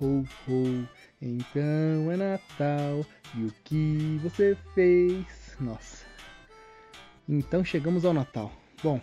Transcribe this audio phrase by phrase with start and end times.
[0.00, 0.88] Ho, ho.
[1.20, 3.04] Então é Natal.
[3.34, 5.56] E o que você fez?
[5.60, 6.06] Nossa.
[7.28, 8.50] Então chegamos ao Natal.
[8.82, 8.98] Bom,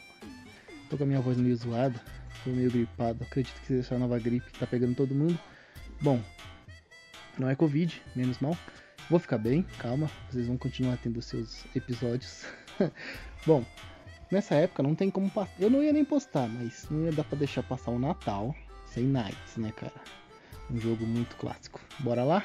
[0.89, 2.01] tô com a minha voz meio zoada.
[2.43, 3.23] Tô meio gripado.
[3.23, 5.39] Acredito que seja a nova gripe que tá pegando todo mundo.
[6.01, 6.19] Bom,
[7.37, 8.57] não é Covid, menos mal.
[9.07, 10.09] Vou ficar bem, calma.
[10.29, 12.45] Vocês vão continuar tendo seus episódios.
[13.45, 13.63] Bom,
[14.31, 15.53] nessa época não tem como passar.
[15.59, 18.55] Eu não ia nem postar, mas não ia dar pra deixar passar o Natal
[18.87, 19.93] sem Knights, né, cara?
[20.69, 21.79] Um jogo muito clássico.
[21.99, 22.43] Bora lá?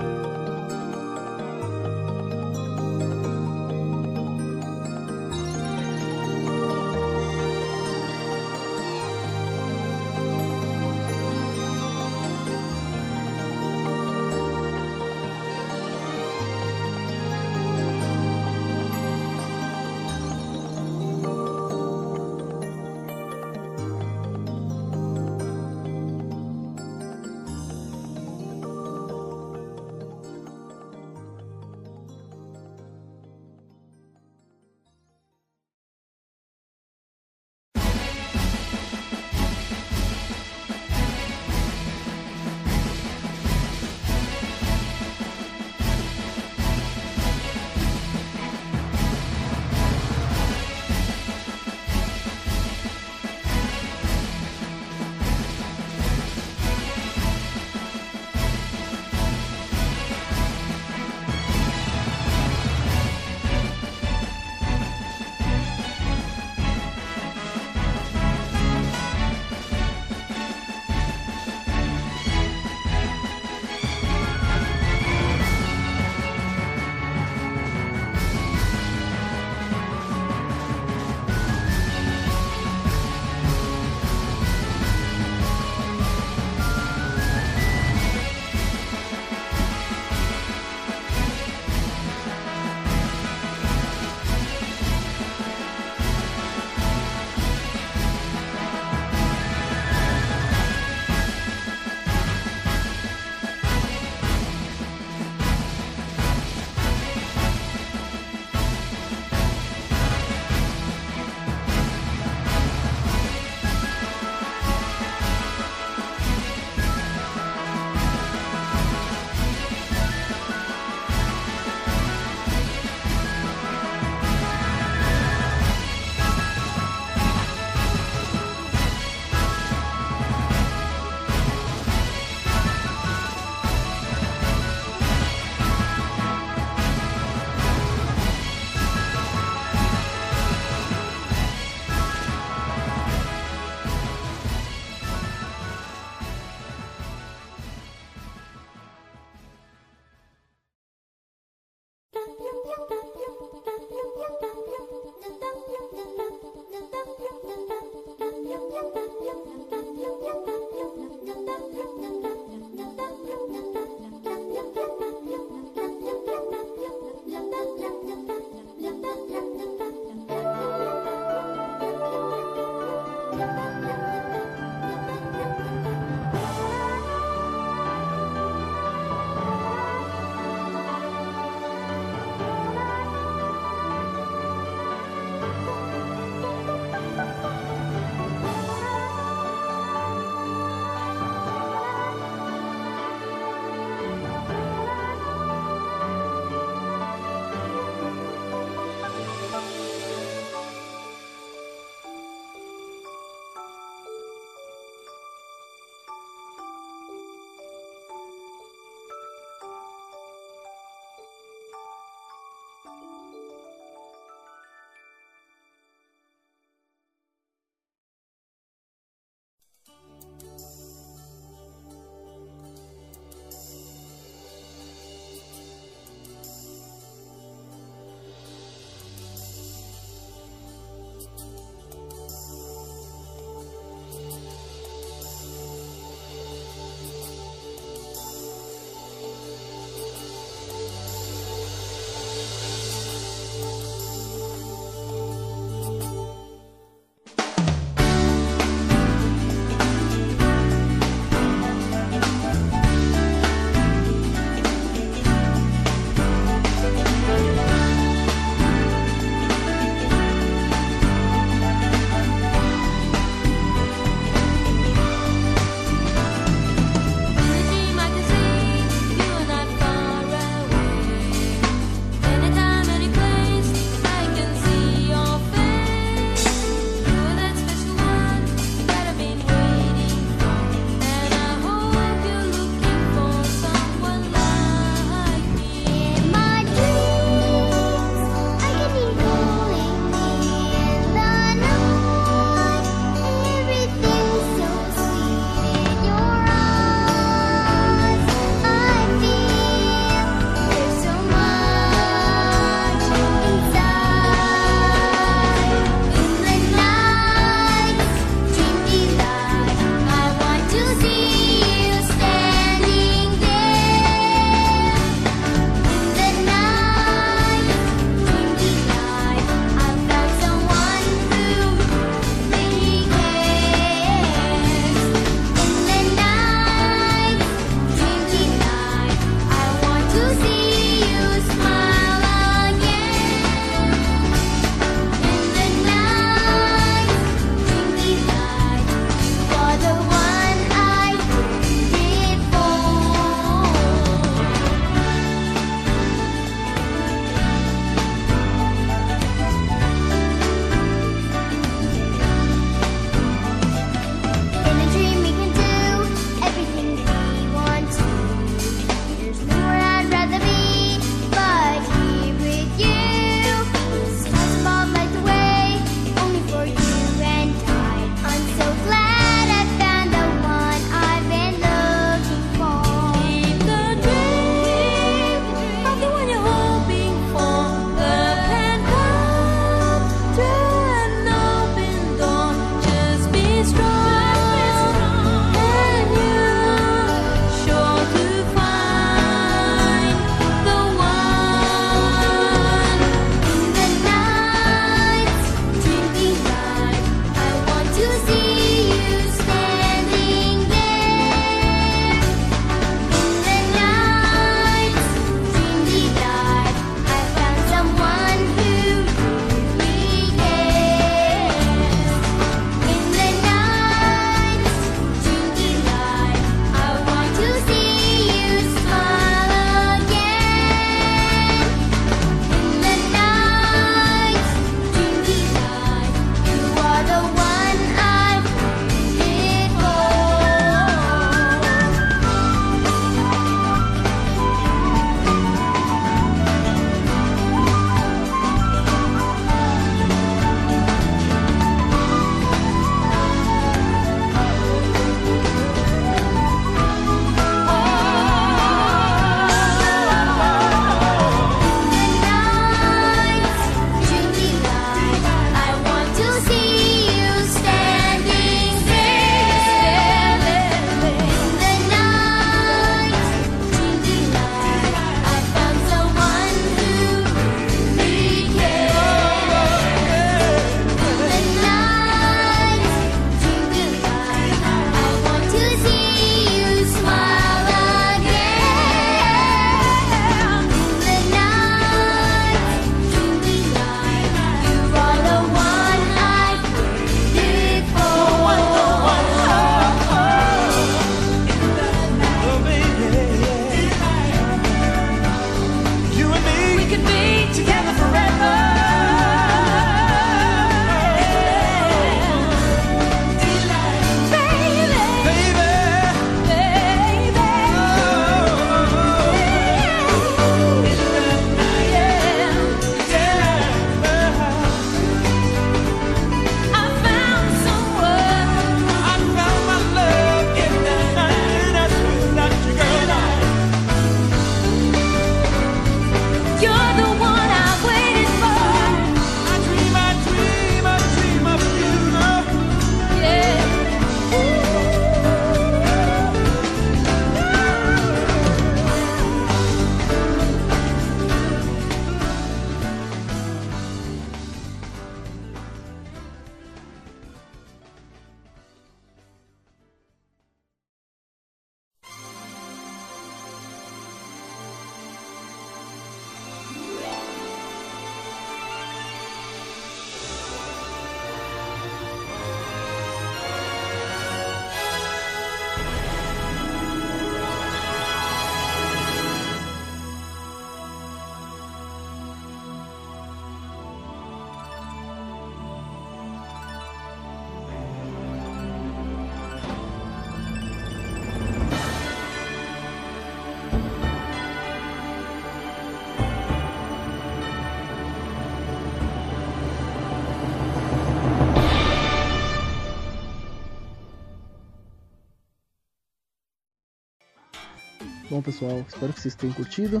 [598.38, 600.00] Bom, pessoal, espero que vocês tenham curtido.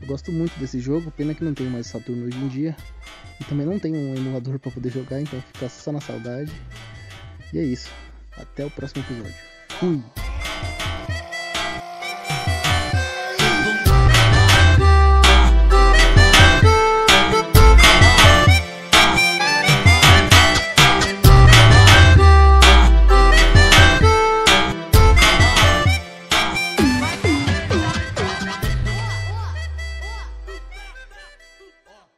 [0.00, 2.76] Eu gosto muito desse jogo, pena que não tenho mais Saturno hoje em dia.
[3.40, 6.50] E também não tenho um emulador para poder jogar, então fica só na saudade.
[7.52, 7.88] E é isso.
[8.36, 9.34] Até o próximo episódio.
[9.78, 10.02] Fui!